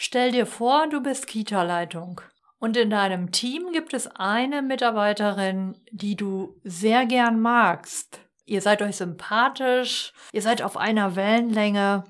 [0.00, 2.20] Stell dir vor, du bist Kita-Leitung.
[2.60, 8.20] Und in deinem Team gibt es eine Mitarbeiterin, die du sehr gern magst.
[8.44, 12.04] Ihr seid euch sympathisch, ihr seid auf einer Wellenlänge,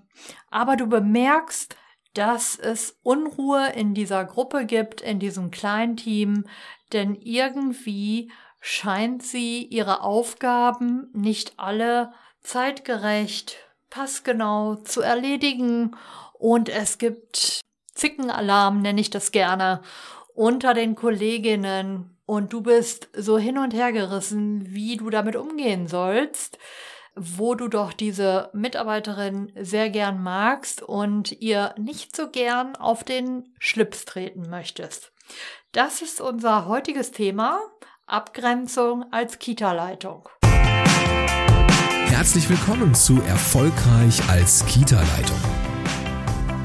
[0.50, 1.76] aber du bemerkst,
[2.12, 6.44] dass es Unruhe in dieser Gruppe gibt, in diesem kleinen Team,
[6.92, 8.30] denn irgendwie
[8.60, 12.12] scheint sie ihre Aufgaben nicht alle
[12.42, 13.56] zeitgerecht,
[13.88, 15.96] passgenau zu erledigen
[16.34, 17.62] und es gibt
[17.98, 19.82] Zickenalarm, nenne ich das gerne,
[20.34, 25.88] unter den Kolleginnen und du bist so hin und her gerissen, wie du damit umgehen
[25.88, 26.58] sollst,
[27.16, 33.52] wo du doch diese Mitarbeiterin sehr gern magst und ihr nicht so gern auf den
[33.58, 35.12] Schlips treten möchtest.
[35.72, 37.60] Das ist unser heutiges Thema,
[38.06, 40.28] Abgrenzung als Kita-Leitung.
[42.06, 45.67] Herzlich willkommen zu Erfolgreich als Kita-Leitung.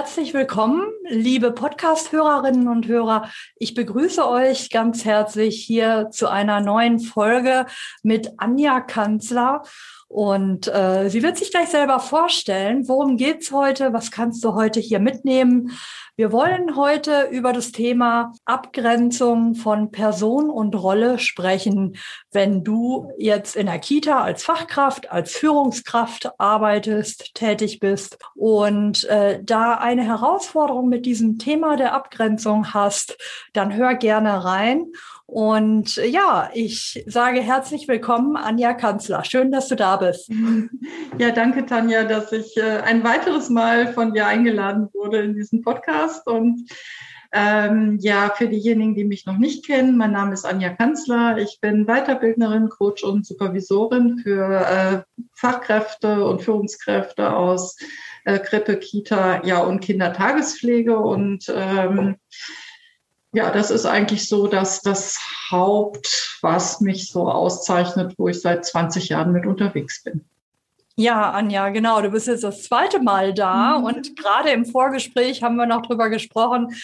[0.00, 3.30] Herzlich willkommen, liebe Podcast-Hörerinnen und Hörer.
[3.56, 7.66] Ich begrüße euch ganz herzlich hier zu einer neuen Folge
[8.02, 9.62] mit Anja Kanzler.
[10.12, 14.80] Und äh, sie wird sich gleich selber vorstellen, worum geht's heute, was kannst du heute
[14.80, 15.70] hier mitnehmen.
[16.16, 21.96] Wir wollen heute über das Thema Abgrenzung von Person und Rolle sprechen,
[22.32, 29.38] wenn du jetzt in der Kita als Fachkraft, als Führungskraft arbeitest, tätig bist und äh,
[29.44, 33.16] da eine Herausforderung mit diesem Thema der Abgrenzung hast,
[33.52, 34.86] dann hör gerne rein.
[35.30, 39.24] Und äh, ja, ich sage herzlich willkommen, Anja Kanzler.
[39.24, 40.30] Schön, dass du da bist.
[41.18, 45.60] Ja, danke, Tanja, dass ich äh, ein weiteres Mal von dir eingeladen wurde in diesen
[45.60, 46.26] Podcast.
[46.26, 46.70] Und
[47.32, 51.36] ähm, ja, für diejenigen, die mich noch nicht kennen, mein Name ist Anja Kanzler.
[51.36, 57.76] Ich bin Weiterbildnerin, Coach und Supervisorin für äh, Fachkräfte und Führungskräfte aus
[58.24, 62.16] äh, Krippe, Kita, ja und Kindertagespflege und ähm,
[63.32, 65.18] ja, das ist eigentlich so, dass das
[65.50, 70.24] Haupt, was mich so auszeichnet, wo ich seit 20 Jahren mit unterwegs bin.
[70.96, 72.02] Ja, Anja, genau.
[72.02, 73.84] Du bist jetzt das zweite Mal da mhm.
[73.84, 76.74] und gerade im Vorgespräch haben wir noch darüber gesprochen,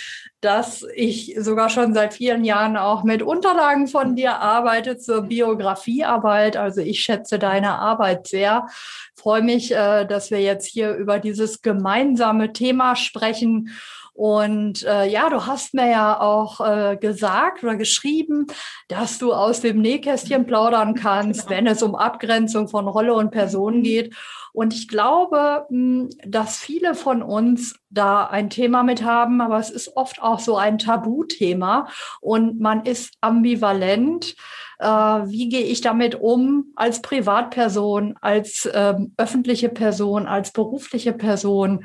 [0.40, 6.56] dass ich sogar schon seit vielen Jahren auch mit Unterlagen von dir arbeite zur Biografiearbeit.
[6.56, 8.68] Also ich schätze deine Arbeit sehr.
[9.14, 13.76] Freue mich, äh, dass wir jetzt hier über dieses gemeinsame Thema sprechen.
[14.16, 18.47] Und äh, ja, du hast mir ja auch äh, gesagt oder geschrieben,
[18.88, 21.50] dass du aus dem Nähkästchen plaudern kannst, genau.
[21.50, 23.82] wenn es um Abgrenzung von Rolle und Person mhm.
[23.82, 24.16] geht.
[24.54, 29.69] Und ich glaube, hm, dass viele von uns da ein Thema mit haben, aber es
[29.69, 31.88] ist oft auch so ein Tabuthema
[32.22, 34.34] und man ist ambivalent.
[34.78, 41.84] Äh, wie gehe ich damit um als Privatperson, als ähm, öffentliche Person, als berufliche Person?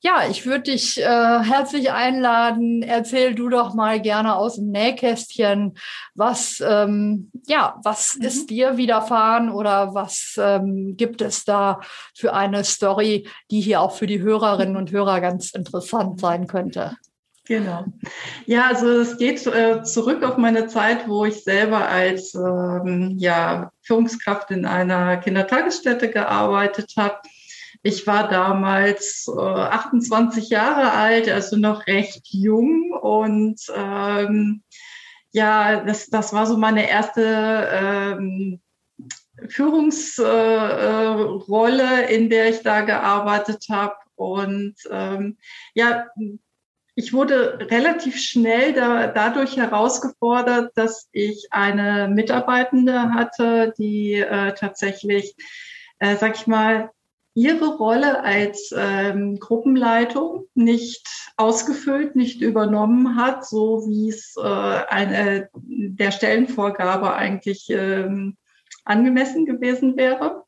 [0.00, 2.82] Ja, ich würde dich äh, herzlich einladen.
[2.82, 5.78] Erzähl du doch mal gerne aus dem Nähkästchen,
[6.14, 8.24] was ähm, ja, was mhm.
[8.24, 11.80] ist dir widerfahren oder was ähm, gibt es da
[12.14, 16.96] für eine Story, die hier auch für die Hörerinnen und Hörer ganz interessant sein könnte?
[17.46, 17.84] Genau.
[18.44, 23.70] Ja, also es geht äh, zurück auf meine Zeit, wo ich selber als ähm, ja,
[23.82, 27.20] Führungskraft in einer Kindertagesstätte gearbeitet habe
[27.86, 34.62] ich war damals äh, 28 Jahre alt, also noch recht jung und ähm,
[35.32, 38.60] ja, das, das war so meine erste ähm,
[39.48, 43.94] Führungsrolle, äh, in der ich da gearbeitet habe.
[44.16, 45.36] Und ähm,
[45.74, 46.06] ja,
[46.94, 55.36] ich wurde relativ schnell da, dadurch herausgefordert, dass ich eine Mitarbeitende hatte, die äh, tatsächlich,
[55.98, 56.90] äh, sag ich mal,
[57.36, 61.06] ihre Rolle als ähm, Gruppenleitung nicht
[61.36, 68.38] ausgefüllt, nicht übernommen hat, so wie es äh, eine der Stellenvorgabe eigentlich ähm,
[68.84, 70.44] angemessen gewesen wäre.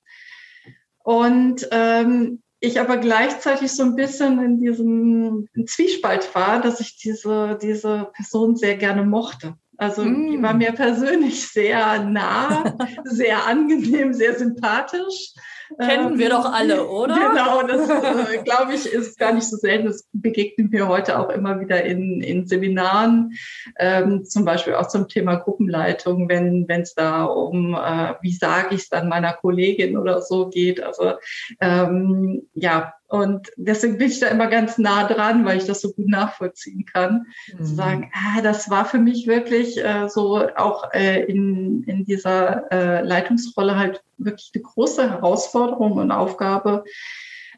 [1.04, 7.58] Und ähm, ich aber gleichzeitig so ein bisschen in diesem Zwiespalt war, dass ich diese,
[7.60, 9.54] diese Person sehr gerne mochte.
[9.76, 10.32] Also mm.
[10.32, 10.58] die war mm.
[10.58, 12.74] mir persönlich sehr nah,
[13.04, 15.34] sehr angenehm, sehr sympathisch.
[15.78, 17.14] Kennen ähm, wir doch alle, oder?
[17.14, 19.86] Genau, das äh, glaube ich ist gar nicht so selten.
[19.86, 23.32] Das begegnet mir heute auch immer wieder in, in Seminaren,
[23.78, 28.82] ähm, zum Beispiel auch zum Thema Gruppenleitung, wenn es da um, äh, wie sage ich
[28.82, 30.82] es dann meiner Kollegin oder so geht.
[30.82, 31.12] Also
[31.60, 35.92] ähm, ja, und deswegen bin ich da immer ganz nah dran, weil ich das so
[35.92, 37.26] gut nachvollziehen kann.
[37.52, 37.64] Mhm.
[37.64, 42.70] Zu sagen, ah, das war für mich wirklich äh, so auch äh, in, in dieser
[42.70, 46.84] äh, Leitungsrolle halt wirklich eine große Herausforderung und Aufgabe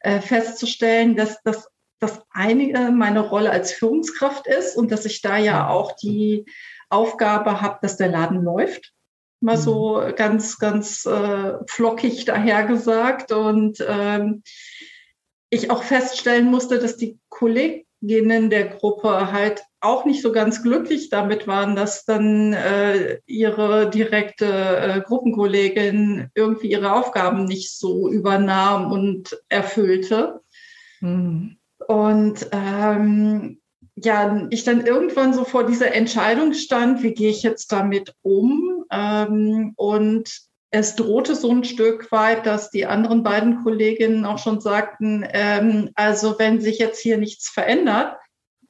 [0.02, 1.68] äh, festzustellen, dass das
[1.98, 6.46] das eine meine Rolle als Führungskraft ist und dass ich da ja auch die
[6.88, 8.92] Aufgabe habe, dass der Laden läuft.
[9.40, 9.60] Mal mhm.
[9.60, 13.32] so ganz, ganz äh, flockig dahergesagt.
[13.32, 14.42] Und ähm,
[15.50, 21.08] ich auch feststellen musste, dass die Kolleginnen der Gruppe halt auch nicht so ganz glücklich
[21.10, 28.92] damit waren, dass dann äh, ihre direkte äh, Gruppenkollegin irgendwie ihre Aufgaben nicht so übernahm
[28.92, 30.40] und erfüllte.
[31.00, 31.56] Mhm.
[31.88, 33.60] Und ähm,
[33.96, 38.84] ja, ich dann irgendwann so vor dieser Entscheidung stand, wie gehe ich jetzt damit um?
[38.90, 44.60] Ähm, und es drohte so ein Stück weit, dass die anderen beiden Kolleginnen auch schon
[44.60, 48.16] sagten, ähm, also wenn sich jetzt hier nichts verändert,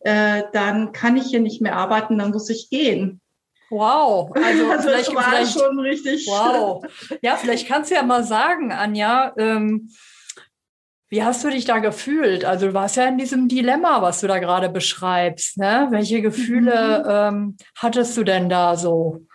[0.00, 3.20] äh, dann kann ich hier nicht mehr arbeiten, dann muss ich gehen.
[3.69, 6.26] Wow, also, also vielleicht, war vielleicht, schon richtig.
[6.26, 6.85] Wow.
[7.23, 9.91] Ja, vielleicht kannst du ja mal sagen, Anja, ähm,
[11.11, 12.44] wie hast du dich da gefühlt?
[12.44, 15.58] Also du warst ja in diesem Dilemma, was du da gerade beschreibst.
[15.58, 15.88] Ne?
[15.91, 17.11] Welche Gefühle mhm.
[17.11, 19.26] ähm, hattest du denn da so?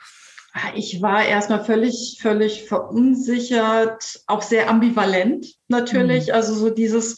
[0.76, 6.28] Ich war erstmal völlig, völlig verunsichert, auch sehr ambivalent natürlich.
[6.28, 6.34] Mhm.
[6.34, 7.18] Also so dieses,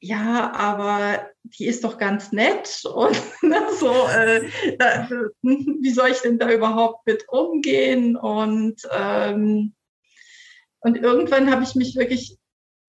[0.00, 4.48] ja, aber die ist doch ganz nett und ne, so, äh,
[4.78, 5.08] da,
[5.42, 8.16] wie soll ich denn da überhaupt mit umgehen?
[8.16, 9.74] Und, ähm,
[10.80, 12.36] und irgendwann habe ich mich wirklich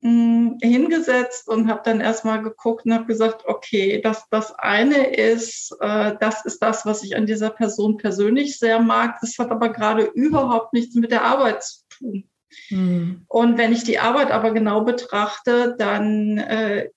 [0.01, 5.75] mh, hingesetzt und habe dann erstmal geguckt und habe gesagt, okay, das, das eine ist,
[5.79, 9.17] äh, das ist das, was ich an dieser Person persönlich sehr mag.
[9.21, 12.29] Das hat aber gerade überhaupt nichts mit der Arbeit zu tun.
[12.69, 13.25] Mhm.
[13.27, 16.89] Und wenn ich die Arbeit aber genau betrachte, dann äh,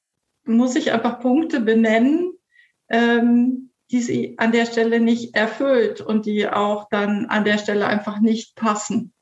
[0.44, 2.32] muss ich einfach Punkte benennen,
[2.88, 7.86] ähm, die sie an der Stelle nicht erfüllt und die auch dann an der Stelle
[7.86, 9.12] einfach nicht passen.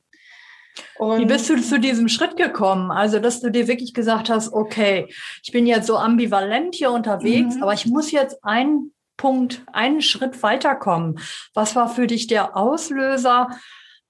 [0.99, 2.91] Und Wie bist du zu diesem Schritt gekommen?
[2.91, 7.57] Also, dass du dir wirklich gesagt hast, okay, ich bin jetzt so ambivalent hier unterwegs,
[7.57, 7.63] mhm.
[7.63, 11.19] aber ich muss jetzt einen Punkt, einen Schritt weiterkommen.
[11.53, 13.49] Was war für dich der Auslöser,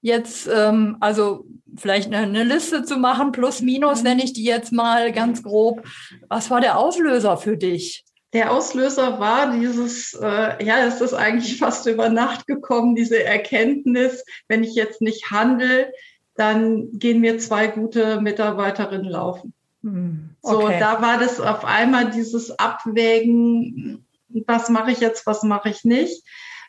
[0.01, 1.45] jetzt, ähm, also
[1.75, 4.03] vielleicht eine, eine, Liste zu machen, plus minus, mhm.
[4.03, 5.85] nenne ich die jetzt mal ganz grob.
[6.29, 8.05] Was war der Auslöser für dich?
[8.31, 14.23] Der Auslöser war dieses, äh, ja, es ist eigentlich fast über Nacht gekommen, diese Erkenntnis,
[14.47, 15.91] wenn ich jetzt nicht handle,
[16.39, 19.53] dann gehen mir zwei gute Mitarbeiterinnen laufen.
[19.83, 20.55] Hm, okay.
[20.55, 24.05] So, da war das auf einmal dieses Abwägen,
[24.47, 26.23] was mache ich jetzt, was mache ich nicht.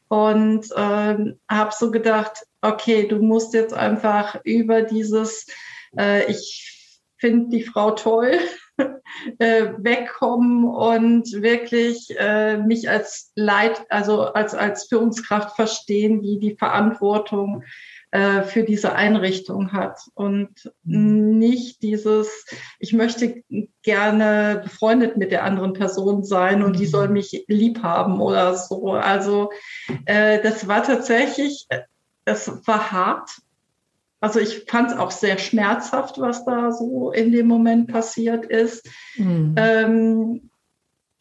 [0.08, 5.46] Und ähm, habe so gedacht, okay, du musst jetzt einfach über dieses,
[5.96, 8.38] äh, ich finde die Frau toll,
[9.38, 16.56] äh, wegkommen und wirklich äh, mich als Leit, also als, als Führungskraft verstehen, die die
[16.56, 17.62] Verantwortung
[18.12, 21.38] äh, für diese Einrichtung hat und mhm.
[21.38, 22.44] nicht dieses,
[22.80, 23.44] ich möchte
[23.82, 27.14] gerne befreundet mit der anderen Person sein und die soll mhm.
[27.14, 28.94] mich lieb haben oder so.
[28.94, 29.50] Also
[30.06, 31.68] äh, das war tatsächlich,
[32.24, 33.30] es war hart.
[34.20, 38.88] Also ich fand es auch sehr schmerzhaft, was da so in dem Moment passiert ist.
[39.16, 39.54] Mhm.
[39.56, 40.49] Ähm,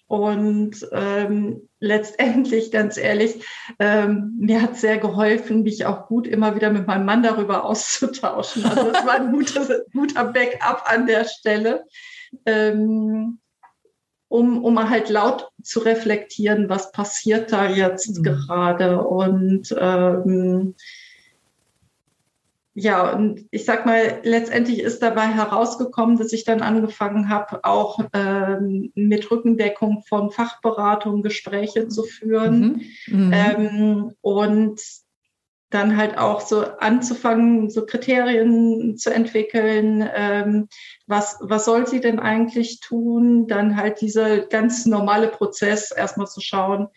[0.09, 3.45] und ähm, letztendlich, ganz ehrlich,
[3.77, 8.65] ähm, mir hat sehr geholfen, mich auch gut immer wieder mit meinem Mann darüber auszutauschen.
[8.65, 11.85] Also das war ein guter, guter Backup an der Stelle,
[12.47, 13.37] ähm,
[14.29, 18.23] um, um halt laut zu reflektieren, was passiert da jetzt mhm.
[18.23, 19.03] gerade.
[19.03, 20.73] Und ähm,
[22.79, 28.00] ja, und ich sag mal, letztendlich ist dabei herausgekommen, dass ich dann angefangen habe, auch
[28.13, 33.25] ähm, mit Rückendeckung von Fachberatung Gespräche zu führen mhm.
[33.27, 33.33] Mhm.
[33.33, 34.81] Ähm, und
[35.69, 40.67] dann halt auch so anzufangen, so Kriterien zu entwickeln, ähm,
[41.05, 43.48] was, was soll sie denn eigentlich tun?
[43.48, 46.88] Dann halt dieser ganz normale Prozess erstmal zu schauen,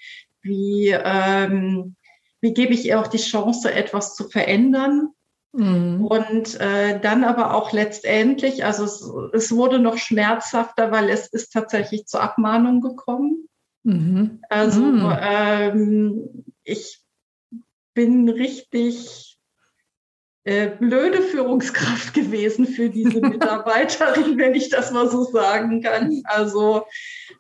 [0.43, 1.97] wie, ähm,
[2.41, 5.11] wie gebe ich ihr auch die Chance, etwas zu verändern?
[5.53, 6.07] Mhm.
[6.07, 9.03] Und äh, dann aber auch letztendlich, also es,
[9.35, 13.49] es, wurde noch schmerzhafter, weil es ist tatsächlich zur Abmahnung gekommen.
[13.83, 14.41] Mhm.
[14.49, 15.17] Also mhm.
[15.21, 17.01] Ähm, ich
[17.95, 19.39] bin richtig
[20.45, 26.23] äh, blöde Führungskraft gewesen für diese Mitarbeiterin, wenn ich das mal so sagen kann.
[26.25, 26.87] Also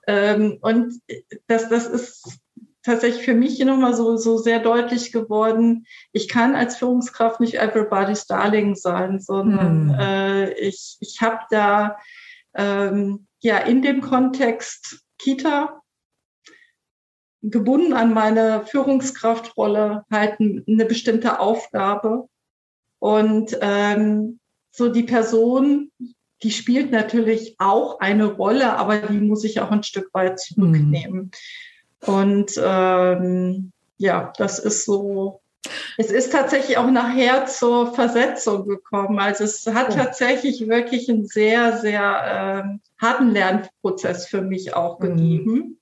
[0.06, 1.00] ähm, und
[1.46, 2.41] das, das ist
[2.82, 8.26] tatsächlich für mich nochmal so, so sehr deutlich geworden, ich kann als Führungskraft nicht everybody's
[8.26, 9.94] darling sein, sondern mhm.
[9.98, 11.98] äh, ich, ich habe da
[12.54, 15.82] ähm, ja in dem Kontext Kita
[17.42, 22.28] gebunden an meine Führungskraftrolle halt eine bestimmte Aufgabe.
[23.00, 24.38] Und ähm,
[24.70, 25.90] so die Person,
[26.42, 31.20] die spielt natürlich auch eine Rolle, aber die muss ich auch ein Stück weit zurücknehmen.
[31.20, 31.30] Mhm.
[32.06, 35.40] Und ähm, ja, das ist so.
[35.96, 39.20] Es ist tatsächlich auch nachher zur Versetzung gekommen.
[39.20, 39.96] Also es hat oh.
[39.96, 45.02] tatsächlich wirklich einen sehr, sehr ähm, harten Lernprozess für mich auch mhm.
[45.04, 45.78] gegeben.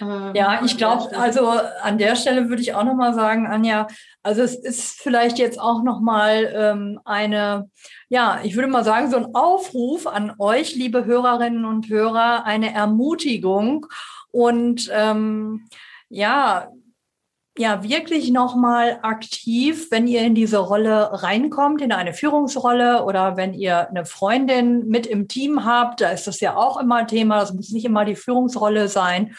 [0.00, 1.48] Ähm, ja, ich glaube, also
[1.82, 3.86] an der Stelle würde ich auch nochmal sagen, Anja,
[4.22, 7.70] also es ist vielleicht jetzt auch nochmal ähm, eine,
[8.08, 12.72] ja, ich würde mal sagen, so ein Aufruf an euch, liebe Hörerinnen und Hörer, eine
[12.72, 13.86] Ermutigung
[14.30, 15.68] und ähm,
[16.08, 16.68] ja,
[17.58, 23.54] ja, wirklich nochmal aktiv, wenn ihr in diese Rolle reinkommt, in eine Führungsrolle oder wenn
[23.54, 27.54] ihr eine Freundin mit im Team habt, da ist das ja auch immer Thema, das
[27.54, 29.34] muss nicht immer die Führungsrolle sein,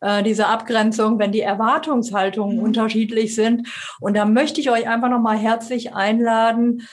[0.00, 2.64] äh, diese Abgrenzung, wenn die Erwartungshaltungen mhm.
[2.64, 3.68] unterschiedlich sind.
[4.00, 6.88] Und da möchte ich euch einfach nochmal herzlich einladen,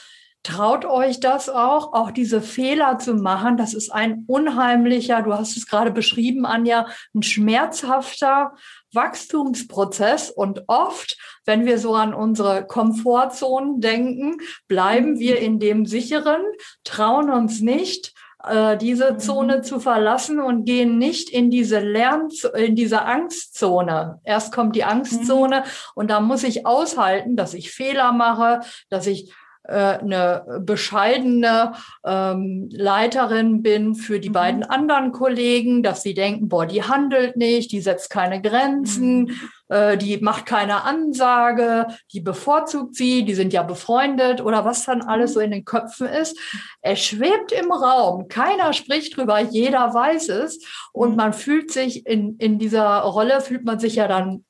[0.47, 3.57] Traut euch das auch, auch diese Fehler zu machen.
[3.57, 8.53] Das ist ein unheimlicher, du hast es gerade beschrieben, Anja, ein schmerzhafter
[8.93, 10.31] Wachstumsprozess.
[10.31, 14.37] Und oft, wenn wir so an unsere Komfortzonen denken,
[14.69, 16.41] bleiben wir in dem sicheren,
[16.85, 18.13] trauen uns nicht,
[18.45, 19.19] äh, diese mhm.
[19.19, 24.21] Zone zu verlassen und gehen nicht in diese Lern in diese Angstzone.
[24.23, 25.65] Erst kommt die Angstzone mhm.
[25.95, 29.33] und da muss ich aushalten, dass ich Fehler mache, dass ich
[29.73, 31.73] eine bescheidene
[32.05, 34.33] ähm, Leiterin bin für die mhm.
[34.33, 39.49] beiden anderen Kollegen, dass sie denken, boah, die handelt nicht, die setzt keine Grenzen, mhm.
[39.67, 45.01] äh, die macht keine Ansage, die bevorzugt sie, die sind ja befreundet oder was dann
[45.01, 46.39] alles so in den Köpfen ist.
[46.81, 50.59] Es schwebt im Raum, keiner spricht drüber, jeder weiß es
[50.93, 51.15] und mhm.
[51.17, 54.45] man fühlt sich in, in dieser Rolle, fühlt man sich ja dann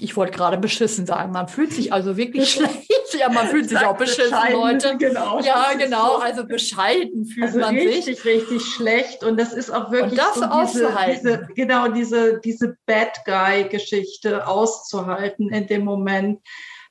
[0.00, 1.32] ich wollte gerade beschissen sagen.
[1.32, 2.88] Man fühlt sich also wirklich schlecht.
[3.18, 4.96] Ja, man fühlt sich auch beschissen, Leute.
[4.98, 6.16] Genau, ja, genau.
[6.16, 6.22] So.
[6.22, 8.24] Also bescheiden fühlt also man richtig, sich.
[8.24, 9.24] Richtig, richtig schlecht.
[9.24, 11.20] Und das ist auch wirklich und das so auszuhalten.
[11.22, 16.40] Diese, diese, genau, diese, diese Bad Guy-Geschichte auszuhalten in dem Moment.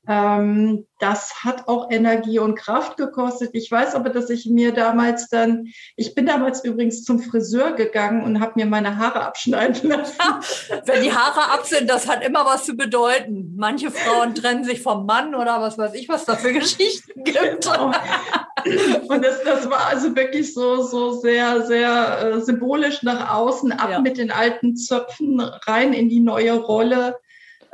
[0.08, 3.52] Ähm, das hat auch Energie und Kraft gekostet.
[3.54, 8.24] Ich weiß aber, dass ich mir damals dann, ich bin damals übrigens zum Friseur gegangen
[8.24, 10.18] und habe mir meine Haare abschneiden lassen.
[10.86, 13.54] Wenn die Haare ab sind, das hat immer was zu bedeuten.
[13.58, 17.38] Manche Frauen trennen sich vom Mann oder was weiß ich, was da für Geschichten gibt.
[17.38, 17.92] Genau.
[19.10, 23.90] Und das, das war also wirklich so, so sehr, sehr äh, symbolisch nach außen, ab
[23.92, 24.00] ja.
[24.00, 27.20] mit den alten Zöpfen, rein in die neue Rolle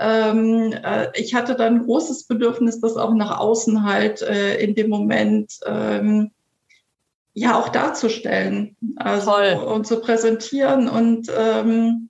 [0.03, 4.75] ähm, äh, ich hatte dann ein großes Bedürfnis, das auch nach außen halt äh, in
[4.75, 6.31] dem Moment ähm,
[7.33, 9.63] ja auch darzustellen also, Toll.
[9.65, 12.09] und zu präsentieren und ähm,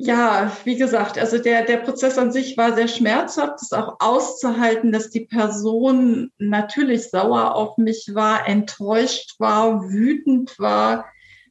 [0.00, 4.92] ja, wie gesagt, also der, der Prozess an sich war sehr schmerzhaft, es auch auszuhalten,
[4.92, 11.04] dass die Person natürlich sauer auf mich war, enttäuscht war, wütend war,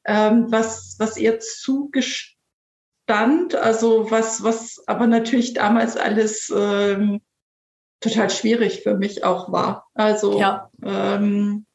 [0.05, 2.36] ähm, was, was ihr zugestellt
[3.07, 7.21] stand, also was, was aber natürlich damals alles ähm,
[8.01, 9.87] total schwierig für mich auch war.
[9.93, 10.69] Also ja.
[10.83, 11.65] ähm,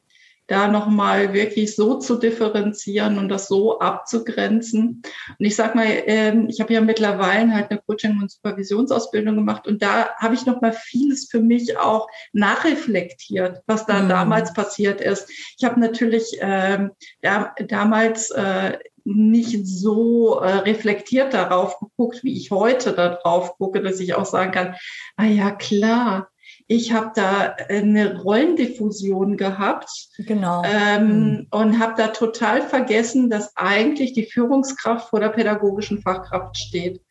[0.45, 5.01] da nochmal wirklich so zu differenzieren und das so abzugrenzen.
[5.39, 9.67] Und ich sag mal, ähm, ich habe ja mittlerweile halt eine Coaching- und Supervisionsausbildung gemacht
[9.67, 14.09] und da habe ich nochmal vieles für mich auch nachreflektiert, was da mhm.
[14.09, 15.31] damals passiert ist.
[15.57, 22.51] Ich habe natürlich ähm, da, damals äh, nicht so äh, reflektiert darauf geguckt, wie ich
[22.51, 24.75] heute darauf gucke, dass ich auch sagen kann,
[25.17, 26.29] ah ja, klar,
[26.67, 30.63] ich habe da eine Rollendiffusion gehabt genau.
[30.65, 31.47] ähm, mhm.
[31.51, 37.01] und habe da total vergessen, dass eigentlich die Führungskraft vor der pädagogischen Fachkraft steht.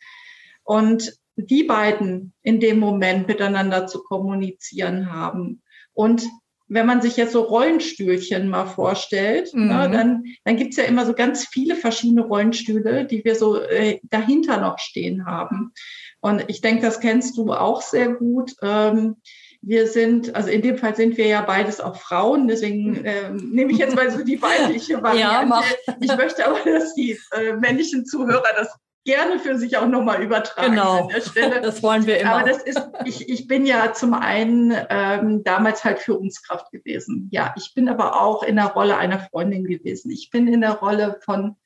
[0.64, 5.62] Und die beiden in dem Moment miteinander zu kommunizieren haben.
[5.92, 6.24] Und
[6.72, 9.66] wenn man sich jetzt so Rollenstühlchen mal vorstellt, mhm.
[9.66, 14.00] ne, dann, dann gibt's ja immer so ganz viele verschiedene Rollenstühle, die wir so äh,
[14.04, 15.72] dahinter noch stehen haben.
[16.20, 18.54] Und ich denke, das kennst du auch sehr gut.
[18.62, 19.16] Ähm,
[19.60, 23.70] wir sind, also in dem Fall sind wir ja beides auch Frauen, deswegen ähm, nehme
[23.72, 25.54] ich jetzt mal so die weibliche Variante.
[25.86, 30.22] Ja, ich möchte aber, dass die äh, männlichen Zuhörer das gerne für sich auch nochmal
[30.22, 31.02] übertragen genau.
[31.02, 31.60] an der Stelle.
[31.62, 32.34] Das wollen wir immer.
[32.34, 37.28] Aber das ist, ich, ich bin ja zum einen ähm, damals halt Führungskraft gewesen.
[37.32, 40.10] Ja, ich bin aber auch in der Rolle einer Freundin gewesen.
[40.10, 41.56] Ich bin in der Rolle von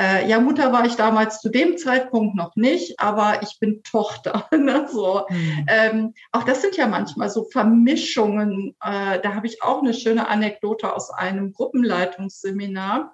[0.00, 4.48] äh, ja, Mutter war ich damals zu dem Zeitpunkt noch nicht, aber ich bin Tochter.
[4.58, 4.86] Ne?
[4.90, 5.26] So.
[5.28, 5.66] Mhm.
[5.68, 8.76] Ähm, auch das sind ja manchmal so Vermischungen.
[8.82, 13.12] Äh, da habe ich auch eine schöne Anekdote aus einem Gruppenleitungsseminar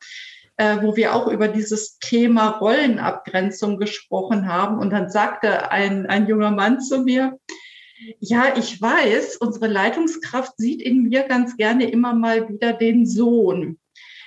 [0.57, 4.79] äh, wo wir auch über dieses Thema Rollenabgrenzung gesprochen haben.
[4.79, 7.39] Und dann sagte ein, ein junger Mann zu mir,
[8.19, 13.79] ja, ich weiß, unsere Leitungskraft sieht in mir ganz gerne immer mal wieder den Sohn.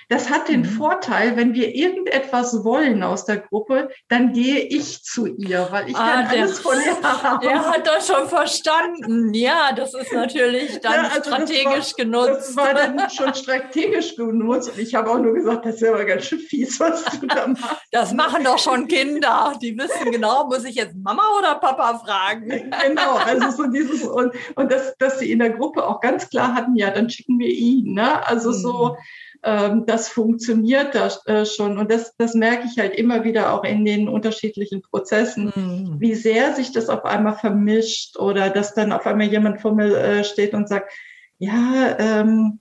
[0.08, 0.64] Das hat den mhm.
[0.64, 5.96] Vorteil, wenn wir irgendetwas wollen aus der Gruppe, dann gehe ich zu ihr, weil ich
[5.96, 7.40] ah, kann der, alles von ihr haben.
[7.40, 9.34] Der hat das schon verstanden.
[9.34, 12.48] Ja, das ist natürlich dann ja, also strategisch das war, genutzt.
[12.48, 14.70] Das war dann schon strategisch genutzt.
[14.70, 17.46] Und ich habe auch nur gesagt, das ist aber ganz schön fies, was du da
[17.46, 17.86] machst.
[17.92, 19.52] Das machen doch schon Kinder.
[19.60, 22.48] Die wissen genau, muss ich jetzt Mama oder Papa fragen?
[22.48, 26.54] Genau, also so dieses und, und das, dass sie in der Gruppe auch ganz klar
[26.54, 27.92] hatten, ja, dann schicken wir ihn.
[27.92, 28.26] Ne?
[28.26, 31.78] Also so, mhm ähm, das funktioniert da äh, schon.
[31.78, 35.96] Und das, das merke ich halt immer wieder auch in den unterschiedlichen Prozessen, mhm.
[36.00, 39.96] wie sehr sich das auf einmal vermischt oder dass dann auf einmal jemand vor mir
[39.96, 40.92] äh, steht und sagt,
[41.38, 42.60] ja, ähm,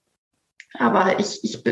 [0.74, 1.63] aber ich, ich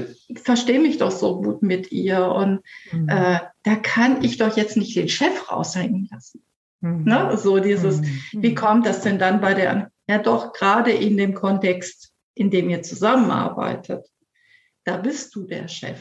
[0.42, 3.10] verstehe mich doch so gut mit ihr und mhm.
[3.10, 6.44] äh, da kann ich doch jetzt nicht den Chef raushängen lassen.
[6.82, 7.04] Mhm.
[7.04, 7.38] Ne?
[7.38, 8.22] So dieses, mhm.
[8.34, 12.70] wie kommt das denn dann bei der, ja doch gerade in dem Kontext, in dem
[12.70, 14.08] ihr zusammenarbeitet
[14.86, 16.00] da bist du der Chef.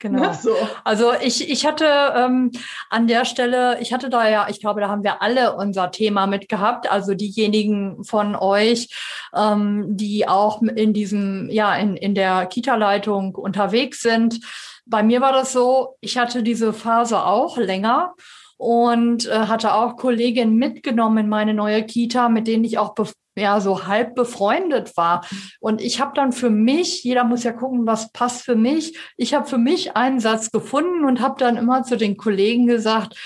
[0.00, 0.32] Genau.
[0.32, 0.56] So.
[0.82, 1.84] Also ich, ich hatte
[2.16, 2.52] ähm,
[2.88, 6.26] an der Stelle, ich hatte da ja, ich glaube, da haben wir alle unser Thema
[6.26, 6.90] mitgehabt.
[6.90, 8.88] Also diejenigen von euch,
[9.36, 14.40] ähm, die auch in diesem, ja, in, in der Kita-Leitung unterwegs sind.
[14.86, 18.14] Bei mir war das so, ich hatte diese Phase auch länger
[18.56, 22.94] und äh, hatte auch Kolleginnen mitgenommen in meine neue Kita, mit denen ich auch
[23.40, 25.26] ja so halb befreundet war.
[25.58, 28.98] Und ich habe dann für mich, jeder muss ja gucken, was passt für mich.
[29.16, 33.16] Ich habe für mich einen Satz gefunden und habe dann immer zu den Kollegen gesagt,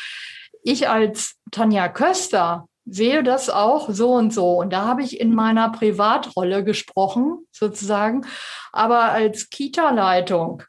[0.62, 4.58] ich als Tanja Köster sehe das auch so und so.
[4.58, 8.26] Und da habe ich in meiner Privatrolle gesprochen, sozusagen.
[8.72, 10.62] Aber als Kita-Leitung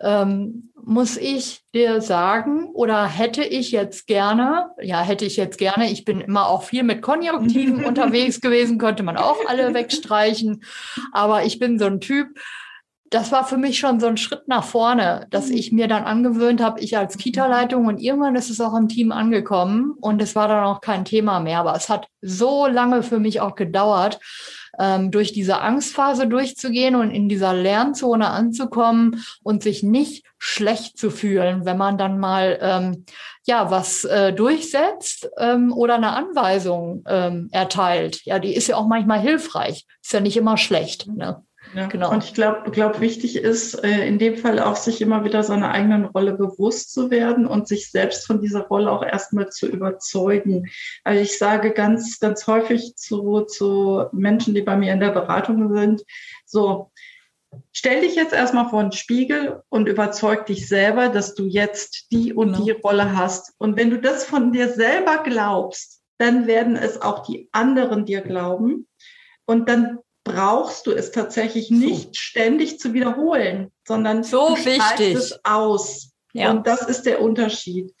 [0.00, 5.90] ähm, muss ich dir sagen oder hätte ich jetzt gerne, ja, hätte ich jetzt gerne,
[5.90, 10.62] ich bin immer auch viel mit Konjunktiven unterwegs gewesen, könnte man auch alle wegstreichen,
[11.12, 12.38] aber ich bin so ein Typ,
[13.10, 16.62] das war für mich schon so ein Schritt nach vorne, dass ich mir dann angewöhnt
[16.62, 20.46] habe, ich als Kita-Leitung und irgendwann ist es auch im Team angekommen und es war
[20.46, 24.20] dann auch kein Thema mehr, aber es hat so lange für mich auch gedauert,
[24.78, 31.10] ähm, durch diese Angstphase durchzugehen und in dieser Lernzone anzukommen und sich nicht schlecht zu
[31.10, 33.04] fühlen, wenn man dann mal ähm,
[33.46, 38.24] ja was äh, durchsetzt ähm, oder eine Anweisung ähm, erteilt.
[38.24, 41.06] Ja, die ist ja auch manchmal hilfreich, ist ja nicht immer schlecht.
[41.08, 41.42] Ne?
[41.74, 42.10] Ja, genau.
[42.10, 45.70] Und ich glaube, glaub, wichtig ist äh, in dem Fall auch, sich immer wieder seiner
[45.70, 50.68] eigenen Rolle bewusst zu werden und sich selbst von dieser Rolle auch erstmal zu überzeugen.
[51.04, 55.72] Also ich sage ganz, ganz häufig zu, zu Menschen, die bei mir in der Beratung
[55.72, 56.02] sind,
[56.44, 56.90] so,
[57.72, 62.32] stell dich jetzt erstmal vor den Spiegel und überzeug dich selber, dass du jetzt die
[62.32, 62.64] und genau.
[62.64, 63.54] die Rolle hast.
[63.58, 68.20] Und wenn du das von dir selber glaubst, dann werden es auch die anderen dir
[68.20, 68.88] glauben.
[69.46, 75.14] Und dann brauchst du es tatsächlich nicht ständig zu wiederholen, sondern so du wichtig.
[75.16, 76.12] es aus.
[76.32, 76.50] Ja.
[76.50, 77.94] Und das ist der Unterschied.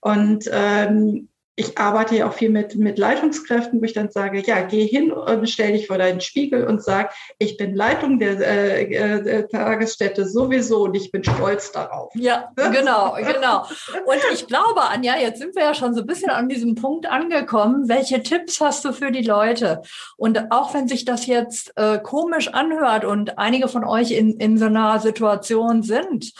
[0.00, 4.62] Und ähm, ich arbeite ja auch viel mit, mit Leitungskräften, wo ich dann sage, ja,
[4.62, 9.22] geh hin und stell dich vor deinen Spiegel und sag, ich bin Leitung der, äh,
[9.22, 12.12] der Tagesstätte sowieso und ich bin stolz darauf.
[12.16, 13.62] Ja, genau, genau.
[14.04, 17.06] Und ich glaube, Anja, jetzt sind wir ja schon so ein bisschen an diesem Punkt
[17.06, 17.88] angekommen.
[17.88, 19.82] Welche Tipps hast du für die Leute?
[20.16, 24.58] Und auch wenn sich das jetzt äh, komisch anhört und einige von euch in, in
[24.58, 26.32] so einer Situation sind,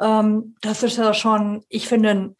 [0.00, 2.36] ähm, das ist ja schon, ich finde, ein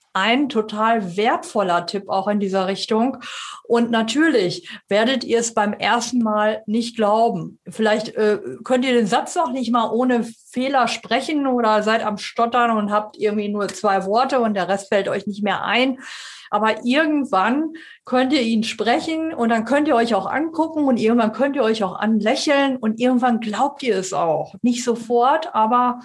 [0.48, 3.18] total wertvoller Tipp auch in dieser Richtung.
[3.64, 7.58] Und natürlich werdet ihr es beim ersten Mal nicht glauben.
[7.68, 12.18] Vielleicht äh, könnt ihr den Satz noch nicht mal ohne Fehler sprechen oder seid am
[12.18, 15.98] Stottern und habt irgendwie nur zwei Worte und der Rest fällt euch nicht mehr ein.
[16.50, 17.72] Aber irgendwann
[18.04, 21.64] könnt ihr ihn sprechen und dann könnt ihr euch auch angucken und irgendwann könnt ihr
[21.64, 24.54] euch auch anlächeln und irgendwann glaubt ihr es auch.
[24.62, 25.98] Nicht sofort, aber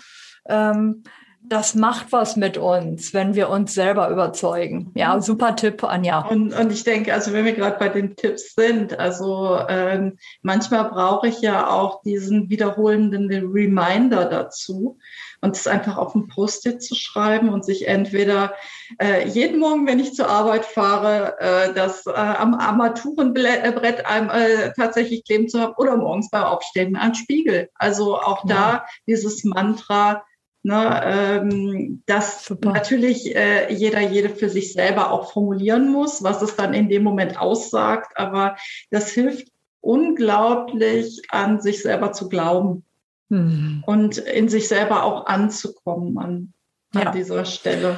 [0.47, 1.03] ähm,
[1.41, 4.91] das macht was mit uns, wenn wir uns selber überzeugen.
[4.95, 6.27] Ja, super Tipp, Anja.
[6.27, 10.89] Und, und ich denke, also wenn wir gerade bei den Tipps sind, also ähm, manchmal
[10.89, 14.97] brauche ich ja auch diesen wiederholenden Reminder dazu
[15.41, 18.53] und es einfach auf ein Post-it zu schreiben und sich entweder
[19.01, 25.23] äh, jeden Morgen, wenn ich zur Arbeit fahre, äh, das äh, am Armaturenbrett äh, tatsächlich
[25.23, 27.69] kleben zu haben oder morgens beim Aufstehen an Spiegel.
[27.75, 28.55] Also auch ja.
[28.55, 30.23] da dieses Mantra,
[30.61, 32.73] Ne, ähm, dass Super.
[32.73, 37.01] natürlich äh, jeder, jede für sich selber auch formulieren muss, was es dann in dem
[37.03, 38.17] Moment aussagt.
[38.17, 38.57] Aber
[38.91, 39.47] das hilft
[39.79, 42.83] unglaublich an sich selber zu glauben
[43.29, 43.83] hm.
[43.85, 46.53] und in sich selber auch anzukommen an,
[46.93, 47.11] an ja.
[47.11, 47.97] dieser Stelle.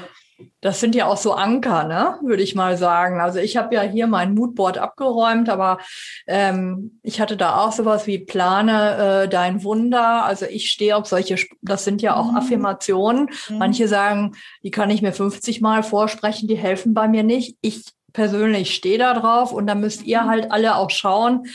[0.62, 2.20] Das sind ja auch so Anker, ne?
[2.22, 3.20] würde ich mal sagen.
[3.20, 5.80] Also ich habe ja hier mein Moodboard abgeräumt, aber
[6.28, 10.26] ähm, ich hatte da auch sowas wie plane äh, dein Wunder.
[10.26, 12.38] Also ich stehe auf solche, das sind ja auch mhm.
[12.38, 13.30] Affirmationen.
[13.50, 13.58] Mhm.
[13.58, 17.58] Manche sagen, die kann ich mir 50 Mal vorsprechen, die helfen bei mir nicht.
[17.62, 20.28] Ich persönlich stehe da drauf und da müsst ihr mhm.
[20.28, 21.48] halt alle auch schauen,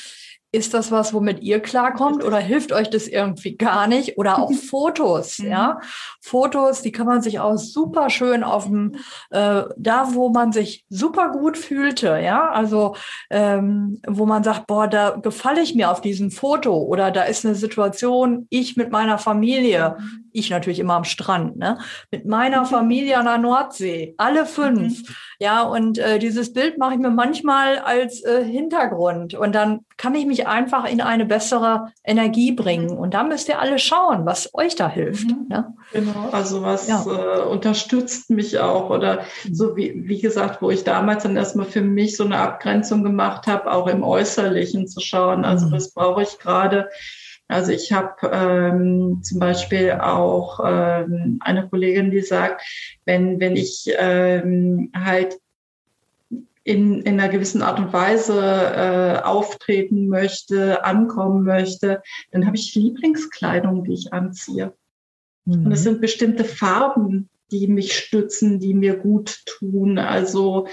[0.57, 4.19] ist das was, womit ihr klarkommt oder hilft euch das irgendwie gar nicht?
[4.19, 5.81] Oder auch Fotos, ja.
[6.21, 8.97] Fotos, die kann man sich auch super schön auf dem,
[9.31, 12.51] äh, da wo man sich super gut fühlte, ja.
[12.51, 12.97] Also,
[13.31, 17.45] ähm, wo man sagt, boah, da gefalle ich mir auf diesem Foto oder da ist
[17.45, 19.97] eine Situation, ich mit meiner Familie,
[20.33, 21.79] ich natürlich immer am Strand, ne?
[22.11, 22.67] Mit meiner mhm.
[22.67, 25.09] Familie an der Nordsee, alle fünf.
[25.09, 25.15] Mhm.
[25.39, 30.15] Ja, und äh, dieses Bild mache ich mir manchmal als äh, Hintergrund und dann kann
[30.15, 32.91] ich mich einfach in eine bessere Energie bringen.
[32.91, 35.29] Und da müsst ihr alle schauen, was euch da hilft.
[35.29, 35.47] Mhm.
[35.49, 35.75] Ne?
[35.93, 37.05] Genau, also was ja.
[37.07, 39.55] äh, unterstützt mich auch oder mhm.
[39.55, 43.47] so wie, wie gesagt, wo ich damals dann erstmal für mich so eine Abgrenzung gemacht
[43.47, 45.45] habe, auch im Äußerlichen zu schauen.
[45.45, 45.73] Also mhm.
[45.73, 46.89] was brauche ich gerade?
[47.49, 52.63] Also ich habe ähm, zum Beispiel auch ähm, eine Kollegin, die sagt,
[53.05, 55.39] wenn, wenn ich ähm, halt
[56.67, 62.03] in, in einer gewissen Art und Weise äh, auftreten möchte, ankommen möchte,
[62.33, 64.73] dann habe ich Lieblingskleidung, die ich anziehe.
[65.45, 65.67] Mhm.
[65.67, 70.67] Und es sind bestimmte Farben, die mich stützen, die mir gut tun, also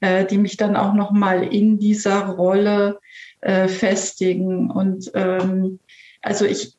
[0.00, 2.98] äh, die mich dann auch noch mal in dieser Rolle
[3.40, 4.72] äh, festigen.
[4.72, 5.78] Und ähm,
[6.22, 6.76] also ich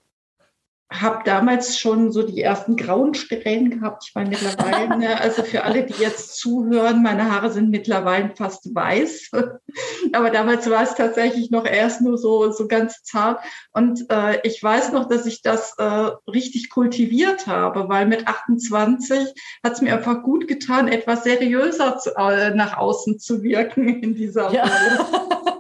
[0.90, 4.06] habe damals schon so die ersten grauen Strähnen gehabt.
[4.08, 8.74] Ich meine mittlerweile, ne, also für alle, die jetzt zuhören, meine Haare sind mittlerweile fast
[8.74, 9.32] weiß.
[10.14, 13.44] Aber damals war es tatsächlich noch erst nur so, so ganz zart.
[13.74, 15.84] Und äh, ich weiß noch, dass ich das äh,
[16.32, 22.16] richtig kultiviert habe, weil mit 28 hat es mir einfach gut getan, etwas seriöser zu,
[22.16, 24.64] äh, nach außen zu wirken in dieser ja.
[24.64, 25.38] Rolle.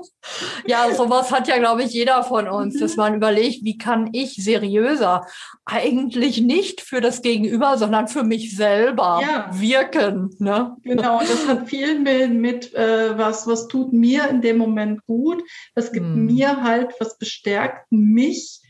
[0.68, 4.36] Ja, sowas hat ja, glaube ich, jeder von uns, dass man überlegt, wie kann ich
[4.36, 5.26] seriöser
[5.66, 9.50] eigentlich nicht für das Gegenüber, sondern für mich selber ja.
[9.52, 10.36] wirken.
[10.40, 10.76] Ne?
[10.84, 15.42] Genau, das hat viel mit, mit äh, was, was tut mir in dem Moment gut,
[15.74, 16.26] was gibt hm.
[16.26, 18.62] mir halt, was bestärkt mich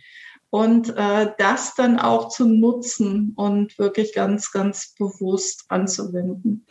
[0.50, 6.66] und äh, das dann auch zu nutzen und wirklich ganz, ganz bewusst anzuwenden.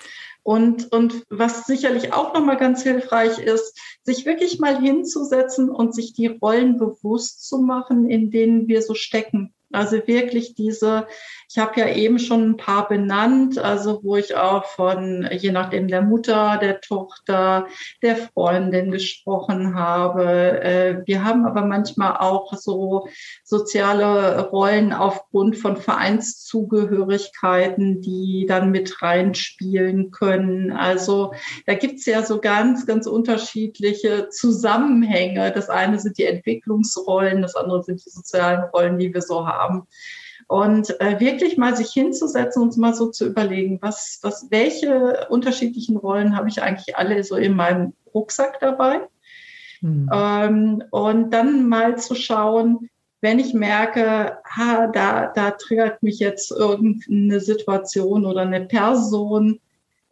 [0.47, 6.13] Und, und was sicherlich auch nochmal ganz hilfreich ist, sich wirklich mal hinzusetzen und sich
[6.13, 9.56] die Rollen bewusst zu machen, in denen wir so stecken.
[9.77, 11.07] Also wirklich diese,
[11.51, 15.89] ich habe ja eben schon ein paar benannt, also wo ich auch von, je nachdem
[15.89, 17.67] der Mutter, der Tochter,
[18.03, 20.63] der Freundin gesprochen habe.
[20.63, 23.09] Äh, wir haben aber manchmal auch so
[23.45, 30.73] soziale Rollen aufgrund von Vereinszugehörigkeiten, die dann mit reinspielen können.
[30.73, 31.35] Also
[31.67, 35.53] da gibt's ja so ganz, ganz unterschiedliche Zusammenhänge.
[35.53, 39.66] Das eine sind die Entwicklungsrollen, das andere sind die sozialen Rollen, die wir so haben
[39.67, 39.87] haben.
[40.49, 45.97] Und äh, wirklich mal sich hinzusetzen und mal so zu überlegen, was, was, welche unterschiedlichen
[45.97, 49.01] Rollen habe ich eigentlich alle so in meinem Rucksack dabei?
[49.81, 50.09] Mhm.
[50.13, 52.89] Ähm, und dann mal zu schauen,
[53.21, 59.59] wenn ich merke, ha, da, da triggert mich jetzt irgendeine Situation oder eine Person,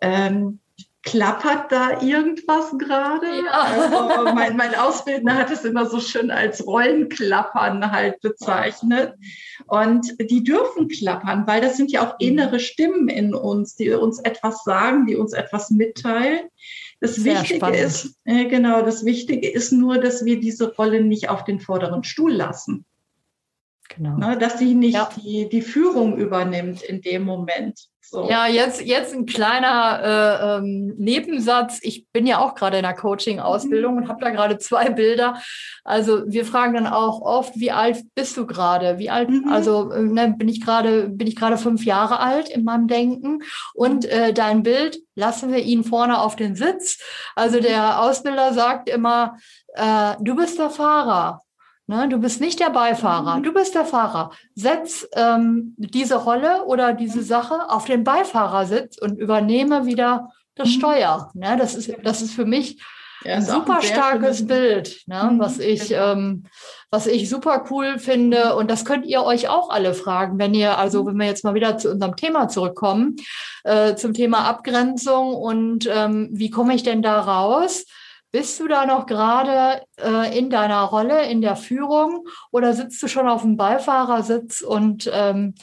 [0.00, 0.58] ähm,
[1.04, 3.26] klappert da irgendwas gerade?
[3.44, 3.50] Ja.
[3.50, 9.14] Also mein, mein Ausbildner hat es immer so schön als Rollenklappern halt bezeichnet.
[9.66, 12.26] Und die dürfen klappern, weil das sind ja auch mhm.
[12.26, 16.48] innere Stimmen in uns, die uns etwas sagen, die uns etwas mitteilen.
[17.00, 17.80] Das Sehr Wichtige spannend.
[17.80, 22.02] ist, äh, genau, das Wichtige ist nur, dass wir diese Rolle nicht auf den vorderen
[22.02, 22.86] Stuhl lassen.
[23.88, 24.16] Genau.
[24.16, 25.08] Ne, dass sie nicht ja.
[25.16, 27.88] die, die Führung übernimmt in dem Moment.
[28.06, 28.28] So.
[28.28, 31.78] Ja, jetzt, jetzt ein kleiner äh, ähm, Nebensatz.
[31.82, 34.02] Ich bin ja auch gerade in der Coaching-Ausbildung mhm.
[34.02, 35.40] und habe da gerade zwei Bilder.
[35.84, 38.98] Also wir fragen dann auch oft, wie alt bist du gerade?
[38.98, 39.30] Wie alt?
[39.30, 39.48] Mhm.
[39.48, 43.42] Also äh, ne, bin ich gerade bin ich gerade fünf Jahre alt in meinem Denken
[43.72, 47.02] und äh, dein Bild lassen wir ihn vorne auf den Sitz.
[47.34, 49.38] Also der Ausbilder sagt immer,
[49.74, 51.40] äh, du bist der Fahrer.
[51.86, 53.42] Ne, du bist nicht der Beifahrer, mhm.
[53.42, 54.30] du bist der Fahrer.
[54.54, 60.72] Setz ähm, diese Rolle oder diese Sache auf den Beifahrersitz und übernehme wieder das mhm.
[60.72, 61.30] Steuer.
[61.34, 62.80] Ne, das, ist, das ist für mich
[63.22, 66.12] ja, ein super ein starkes Bild, ne, mhm, was, ich, genau.
[66.12, 66.44] ähm,
[66.90, 68.56] was ich super cool finde.
[68.56, 71.08] Und das könnt ihr euch auch alle fragen, wenn ihr, also mhm.
[71.08, 73.16] wenn wir jetzt mal wieder zu unserem Thema zurückkommen,
[73.64, 77.84] äh, zum Thema Abgrenzung und ähm, wie komme ich denn da raus?
[78.34, 83.06] Bist du da noch gerade äh, in deiner Rolle, in der Führung oder sitzt du
[83.06, 85.54] schon auf dem Beifahrersitz und ähm,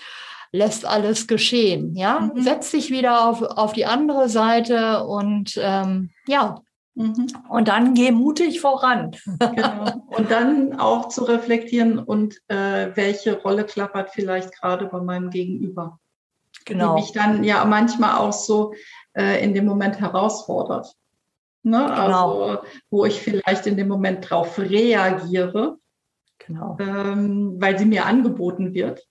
[0.53, 1.97] lässt alles geschehen?
[1.97, 2.41] Ja, mhm.
[2.41, 6.61] setz dich wieder auf, auf die andere Seite und ähm, ja,
[6.95, 7.27] mhm.
[7.49, 9.17] und dann geh mutig voran.
[9.53, 10.05] Genau.
[10.07, 15.99] Und dann auch zu reflektieren und äh, welche Rolle klappert vielleicht gerade bei meinem Gegenüber.
[16.63, 16.95] Genau.
[16.95, 18.73] Die mich dann ja manchmal auch so
[19.11, 20.95] äh, in dem Moment herausfordert.
[21.63, 21.77] Ne?
[21.77, 22.41] Genau.
[22.41, 25.77] Also, wo ich vielleicht in dem Moment drauf reagiere,
[26.39, 26.77] genau.
[26.79, 29.07] ähm, weil sie mir angeboten wird.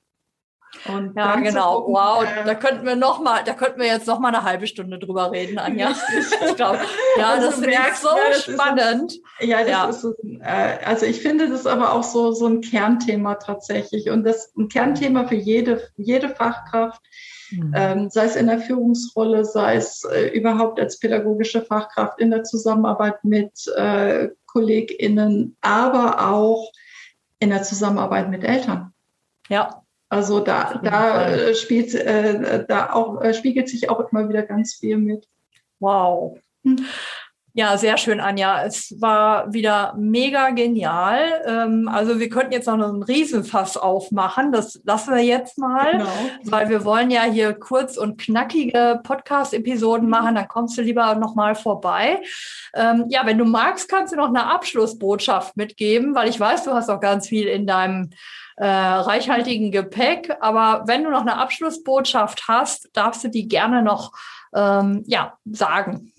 [0.86, 1.80] Und ja, genau.
[1.80, 4.44] Gucken, wow, äh, da könnten wir noch mal, da könnten wir jetzt noch mal eine
[4.44, 5.90] halbe Stunde drüber reden, Anja.
[6.48, 6.78] ich glaube,
[7.18, 9.12] ja, also das finde ich so ja, spannend.
[9.40, 9.88] Ist, ja, das ja.
[9.88, 14.22] ist so, äh, also ich finde das aber auch so so ein Kernthema tatsächlich und
[14.24, 17.02] das ein Kernthema für jede jede Fachkraft
[17.50, 17.72] Mhm.
[17.74, 22.44] Ähm, sei es in der Führungsrolle, sei es äh, überhaupt als pädagogische Fachkraft in der
[22.44, 26.70] Zusammenarbeit mit äh, KollegInnen, aber auch
[27.38, 28.92] in der Zusammenarbeit mit Eltern.
[29.48, 29.82] Ja.
[30.08, 34.74] Also da, da äh, spielt, äh, da auch, äh, spiegelt sich auch immer wieder ganz
[34.74, 35.28] viel mit.
[35.78, 36.38] Wow.
[36.64, 36.84] Hm.
[37.52, 38.64] Ja, sehr schön, Anja.
[38.64, 41.42] Es war wieder mega genial.
[41.44, 44.52] Ähm, also wir könnten jetzt noch einen Riesenfass aufmachen.
[44.52, 46.10] Das lassen wir jetzt mal, genau.
[46.44, 50.10] weil wir wollen ja hier kurz und knackige Podcast-Episoden mhm.
[50.10, 50.34] machen.
[50.36, 52.22] Dann kommst du lieber noch mal vorbei.
[52.72, 56.70] Ähm, ja, wenn du magst, kannst du noch eine Abschlussbotschaft mitgeben, weil ich weiß, du
[56.70, 58.10] hast auch ganz viel in deinem
[58.58, 60.36] äh, reichhaltigen Gepäck.
[60.40, 64.12] Aber wenn du noch eine Abschlussbotschaft hast, darfst du die gerne noch
[64.54, 66.12] ähm, ja, sagen.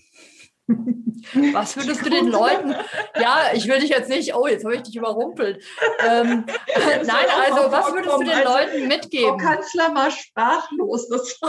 [1.54, 2.76] Was würdest du den Leuten?
[3.20, 5.64] Ja, ich will dich jetzt nicht, oh, jetzt habe ich dich überrumpelt.
[6.08, 6.46] Ähm,
[7.06, 9.40] nein, also was würdest du den also, Leuten mitgeben?
[9.40, 11.10] Frau Kanzler mal sprachlos.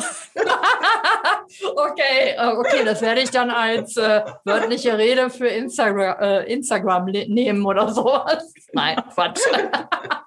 [1.76, 7.06] okay, äh, okay, das werde ich dann als äh, wörtliche Rede für Instagram, äh, Instagram
[7.06, 8.52] nehmen oder sowas.
[8.72, 9.40] Nein, Quatsch.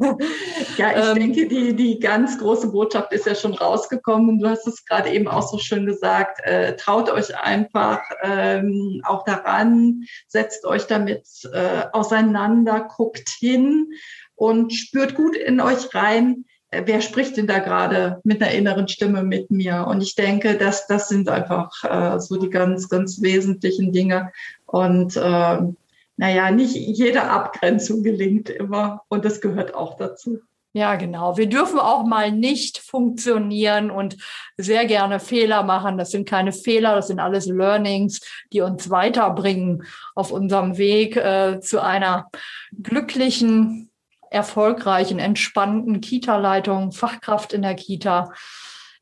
[0.78, 4.38] ja, ich ähm, denke, die, die ganz große Botschaft ist ja schon rausgekommen.
[4.38, 6.40] Du hast es gerade eben auch so schön gesagt.
[6.44, 13.88] Äh, traut euch einfach ähm, auch daran, setzt euch damit äh, auseinander, guckt hin
[14.36, 16.46] und spürt gut in euch rein.
[16.70, 19.86] Äh, wer spricht denn da gerade mit einer inneren Stimme mit mir?
[19.86, 24.32] Und ich denke, dass das sind einfach äh, so die ganz, ganz wesentlichen Dinge.
[24.66, 25.58] Und äh,
[26.20, 30.38] naja, nicht jede Abgrenzung gelingt immer und das gehört auch dazu.
[30.74, 31.38] Ja, genau.
[31.38, 34.18] Wir dürfen auch mal nicht funktionieren und
[34.58, 35.96] sehr gerne Fehler machen.
[35.96, 38.20] Das sind keine Fehler, das sind alles Learnings,
[38.52, 42.30] die uns weiterbringen auf unserem Weg äh, zu einer
[42.70, 43.90] glücklichen,
[44.28, 48.30] erfolgreichen, entspannten Kita-Leitung, Fachkraft in der Kita.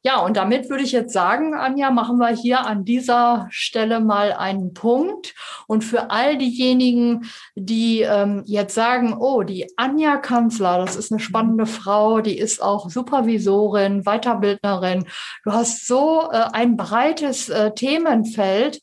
[0.09, 4.33] Ja, und damit würde ich jetzt sagen, Anja, machen wir hier an dieser Stelle mal
[4.33, 5.35] einen Punkt.
[5.66, 11.21] Und für all diejenigen, die ähm, jetzt sagen, oh, die Anja Kanzler, das ist eine
[11.21, 15.05] spannende Frau, die ist auch Supervisorin, Weiterbildnerin.
[15.44, 18.81] Du hast so äh, ein breites äh, Themenfeld.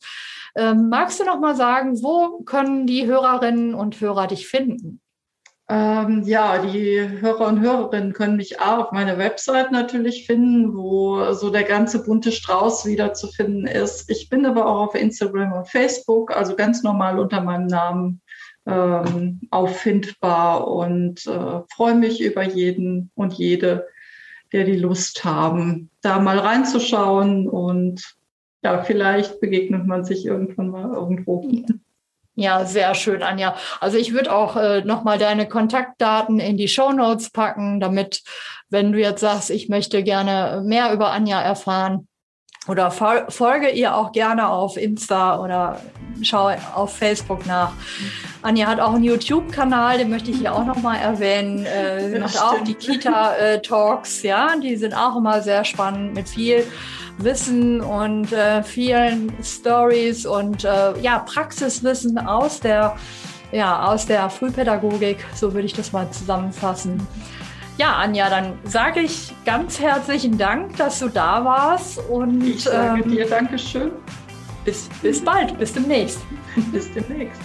[0.54, 5.00] Ähm, magst du noch mal sagen, wo können die Hörerinnen und Hörer dich finden?
[5.68, 11.32] Ähm, ja, die Hörer und Hörerinnen können mich auch auf meiner Website natürlich finden, wo
[11.32, 14.08] so der ganze bunte Strauß wieder zu finden ist.
[14.08, 18.20] Ich bin aber auch auf Instagram und Facebook, also ganz normal unter meinem Namen
[18.64, 23.88] ähm, auffindbar und äh, freue mich über jeden und jede,
[24.52, 28.16] der die Lust haben, da mal reinzuschauen und
[28.62, 31.44] ja, vielleicht begegnet man sich irgendwann mal irgendwo.
[31.48, 31.74] Ja,
[32.64, 33.56] sehr schön, Anja.
[33.80, 38.22] Also ich würde auch äh, nochmal deine Kontaktdaten in die Show Notes packen, damit,
[38.68, 42.06] wenn du jetzt sagst, ich möchte gerne mehr über Anja erfahren,
[42.68, 45.80] oder folge ihr auch gerne auf Insta oder
[46.22, 47.72] schau auf Facebook nach.
[48.42, 51.64] Anja hat auch einen YouTube-Kanal, den möchte ich hier auch nochmal erwähnen.
[51.64, 56.66] Äh, sie macht auch die Kita-Talks, ja, die sind auch immer sehr spannend mit viel
[57.18, 62.96] Wissen und äh, vielen Stories und äh, ja, Praxiswissen aus der,
[63.52, 67.06] ja, aus der Frühpädagogik, so würde ich das mal zusammenfassen.
[67.78, 71.98] Ja, Anja, dann sage ich ganz herzlichen Dank, dass du da warst.
[72.08, 73.92] Und, ich sage ähm, dir Dankeschön.
[74.64, 76.20] Bis, bis bald, bis demnächst.
[76.72, 77.40] bis demnächst.